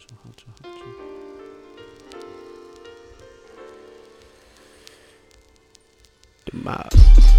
Huncho, 0.00 0.16
huncho, 0.24 0.46
huncho. 0.62 0.84
The 6.46 7.29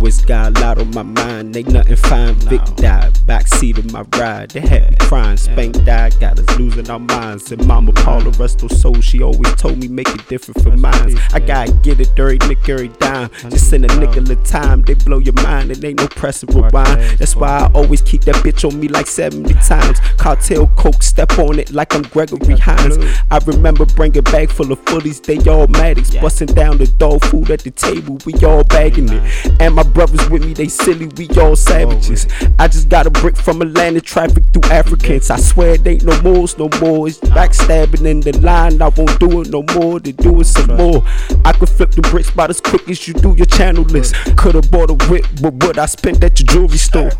always 0.00 0.24
got 0.24 0.56
a 0.56 0.60
lot 0.62 0.78
on 0.78 0.90
my 0.92 1.02
mind, 1.02 1.54
ain't 1.54 1.68
nothing 1.68 1.94
fine. 1.94 2.34
Vic 2.48 2.64
died, 2.76 3.12
backseat 3.26 3.76
of 3.76 3.92
my 3.92 4.00
ride. 4.18 4.48
They 4.48 4.60
had 4.60 4.90
me 4.90 4.96
crying, 4.98 5.36
Spank 5.36 5.84
died, 5.84 6.18
got 6.18 6.38
us 6.38 6.58
losing 6.58 6.88
our 6.88 6.98
minds. 6.98 7.52
And 7.52 7.66
Mama 7.66 7.92
Paula, 7.92 8.30
rest 8.30 8.62
her 8.62 8.68
soul, 8.70 8.98
she 9.02 9.22
always 9.22 9.54
told 9.56 9.76
me 9.76 9.88
make 9.88 10.08
it 10.08 10.26
different 10.26 10.62
from 10.62 10.80
mine. 10.80 11.18
I 11.34 11.40
gotta 11.40 11.72
get 11.82 12.00
it 12.00 12.16
dirty, 12.16 12.38
nick 12.48 12.66
every 12.66 12.88
dime. 12.88 13.28
Just 13.50 13.68
send 13.68 13.84
a 13.84 13.94
nickel 14.00 14.32
at 14.32 14.42
time, 14.46 14.80
they 14.80 14.94
blow 14.94 15.18
your 15.18 15.34
mind, 15.34 15.70
and 15.70 15.84
ain't 15.84 16.00
no 16.00 16.08
pressing 16.08 16.48
rewind. 16.48 17.18
That's 17.18 17.36
why 17.36 17.48
I 17.48 17.72
always 17.74 18.00
keep 18.00 18.22
that 18.22 18.36
bitch 18.36 18.66
on 18.66 18.80
me 18.80 18.88
like 18.88 19.06
70 19.06 19.52
times. 19.68 20.00
Cartel 20.16 20.66
coke, 20.78 21.02
step 21.02 21.38
on 21.38 21.58
it 21.58 21.72
like 21.72 21.94
I'm 21.94 22.02
Gregory 22.04 22.56
Hines. 22.56 22.96
I 23.30 23.36
remember 23.44 23.84
bringing 23.84 24.22
bag 24.22 24.50
full 24.50 24.72
of 24.72 24.82
footies, 24.86 25.22
they 25.22 25.38
all 25.50 25.66
Maddox. 25.66 26.16
Busting 26.16 26.54
down 26.54 26.78
the 26.78 26.86
dog 26.86 27.22
food 27.26 27.50
at 27.50 27.60
the 27.60 27.70
table, 27.70 28.18
we 28.24 28.32
all 28.46 28.64
bagging 28.64 29.10
it. 29.10 29.60
And 29.60 29.74
my 29.74 29.89
brothers 29.90 30.28
with 30.30 30.44
me, 30.44 30.54
they 30.54 30.68
silly, 30.68 31.06
we 31.16 31.28
all 31.40 31.56
savages. 31.56 32.26
I 32.58 32.68
just 32.68 32.88
got 32.88 33.06
a 33.06 33.10
brick 33.10 33.36
from 33.36 33.62
Atlanta, 33.62 34.00
traffic 34.00 34.44
through 34.52 34.70
Africans. 34.70 35.30
I 35.30 35.38
swear 35.38 35.74
it 35.74 35.86
ain't 35.86 36.04
no 36.04 36.20
more, 36.22 36.46
no 36.58 36.68
more. 36.80 37.08
It's 37.08 37.18
backstabbing 37.20 38.06
in 38.06 38.20
the 38.20 38.38
line, 38.38 38.80
I 38.80 38.88
won't 38.88 39.18
do 39.18 39.42
it 39.42 39.50
no 39.50 39.62
more, 39.74 40.00
they 40.00 40.12
do 40.12 40.40
it 40.40 40.46
some 40.46 40.76
more. 40.76 41.02
I 41.44 41.52
could 41.52 41.68
flip 41.68 41.92
the 41.92 42.02
bricks 42.02 42.30
about 42.30 42.50
as 42.50 42.60
quick 42.60 42.88
as 42.88 43.06
you 43.06 43.14
do 43.14 43.34
your 43.36 43.46
channel 43.46 43.84
list. 43.84 44.14
Could've 44.36 44.70
bought 44.70 44.90
a 44.90 44.94
whip, 45.10 45.26
but 45.42 45.54
what 45.54 45.78
I 45.78 45.86
spent 45.86 46.22
at 46.24 46.38
your 46.40 46.46
jewelry 46.46 46.78
store. 46.78 47.10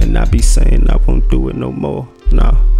And 0.00 0.18
I 0.18 0.24
be 0.26 0.40
saying 0.40 0.88
I 0.90 0.96
won't 0.96 1.28
do 1.30 1.48
it 1.48 1.56
no 1.56 1.72
more. 1.72 2.08
Nah. 2.32 2.75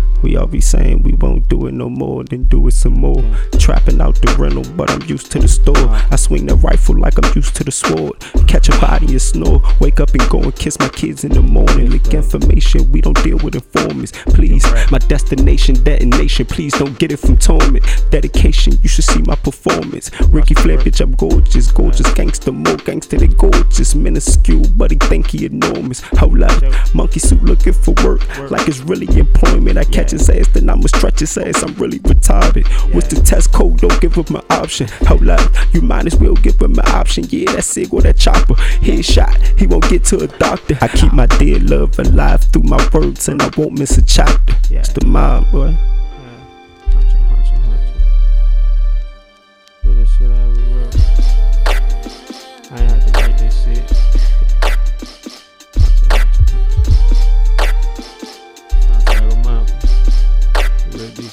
We 0.46 0.48
all 0.48 0.52
be 0.52 0.60
saying 0.60 1.02
we 1.02 1.12
won't 1.14 1.48
do 1.48 1.66
it 1.66 1.72
no 1.72 1.88
more, 1.88 2.22
then 2.22 2.44
do 2.44 2.68
it 2.68 2.74
some 2.74 3.00
more. 3.00 3.20
Trapping 3.58 4.00
out 4.00 4.14
the 4.14 4.32
rental, 4.38 4.62
but 4.76 4.88
I'm 4.92 5.02
used 5.08 5.32
to 5.32 5.40
the 5.40 5.48
store. 5.48 5.88
I 6.12 6.14
swing 6.14 6.46
the 6.46 6.54
rifle 6.54 6.96
like 6.96 7.18
I'm 7.18 7.32
used 7.34 7.56
to 7.56 7.64
the 7.64 7.72
sword. 7.72 8.20
Catch 8.46 8.68
a 8.68 8.78
body 8.78 9.06
and 9.06 9.20
snore. 9.20 9.60
Wake 9.80 9.98
up 9.98 10.10
and 10.10 10.28
go 10.30 10.40
and 10.40 10.54
kiss 10.54 10.78
my 10.78 10.88
kids 10.90 11.24
in 11.24 11.32
the 11.32 11.42
morning. 11.42 11.90
Leak 11.90 12.14
information, 12.14 12.92
we 12.92 13.00
don't 13.00 13.20
deal 13.24 13.38
with 13.38 13.56
informants. 13.56 14.12
Please, 14.36 14.64
my 14.92 14.98
destination, 14.98 15.82
detonation. 15.82 16.46
Please 16.46 16.72
don't 16.74 16.96
get 17.00 17.10
it 17.10 17.16
from 17.18 17.38
torment. 17.38 17.84
Dedication, 18.10 18.74
you 18.82 18.88
should 18.88 19.04
see 19.04 19.22
my 19.22 19.34
performance. 19.34 20.12
Ricky 20.28 20.54
Flair, 20.54 20.78
bitch, 20.78 21.00
I'm 21.00 21.12
gorgeous. 21.16 21.72
Gorgeous 21.72 22.12
gangster, 22.14 22.52
more 22.52 22.76
gangster 22.76 23.18
than 23.18 23.32
gorgeous. 23.32 23.96
Minuscule, 23.96 24.68
but 24.76 24.92
he 24.92 24.96
think 24.98 25.26
he 25.28 25.46
enormous. 25.46 26.02
Hold 26.20 26.42
up, 26.42 26.62
monkey 26.94 27.18
suit 27.18 27.42
looking 27.42 27.72
for 27.72 27.94
work. 28.04 28.22
Like 28.48 28.68
it's 28.68 28.78
really 28.78 29.08
employment. 29.18 29.78
I 29.78 29.84
catch 29.84 30.12
his 30.12 30.30
ass, 30.30 30.35
then 30.44 30.68
I'ma 30.68 30.86
stretch 30.86 31.20
his 31.20 31.36
ass. 31.38 31.62
I'm 31.62 31.74
really 31.74 31.98
retarded. 32.00 32.66
What's 32.94 33.08
the 33.08 33.20
test 33.20 33.52
code? 33.52 33.78
Don't 33.78 34.00
give 34.00 34.14
him 34.14 34.36
an 34.36 34.42
option. 34.50 34.88
Hold 35.06 35.28
up, 35.28 35.50
you 35.72 35.80
might 35.80 36.06
as 36.06 36.16
well 36.16 36.34
give 36.34 36.60
him 36.60 36.72
an 36.72 36.86
option. 36.88 37.24
Yeah, 37.28 37.52
that 37.52 37.64
sig 37.64 37.92
or 37.92 38.02
that 38.02 38.16
chopper. 38.16 38.54
Headshot, 38.54 39.58
he 39.58 39.66
won't 39.66 39.88
get 39.88 40.04
to 40.06 40.18
a 40.18 40.26
doctor. 40.26 40.78
I 40.80 40.88
keep 40.88 41.12
my 41.12 41.26
dear 41.26 41.58
love 41.60 41.98
alive 41.98 42.42
through 42.44 42.62
my 42.62 42.88
words, 42.92 43.28
and 43.28 43.42
I 43.42 43.50
won't 43.56 43.78
miss 43.78 43.98
a 43.98 44.02
chapter. 44.02 44.54
It's 44.70 44.92
the 44.92 45.06
mob, 45.06 45.50
boy. 45.50 45.76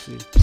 See 0.03 0.42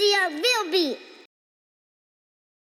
A 0.00 0.30
real 0.30 0.72
beat. 0.72 1.09